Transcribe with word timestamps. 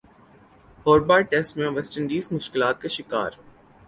Hobart 0.85 1.29
test 1.31 1.57
میں 1.57 1.69
West 1.69 1.97
Indies 1.99 2.31
مشکلات 2.31 2.81
کا 2.81 2.87
شکار 2.87 3.31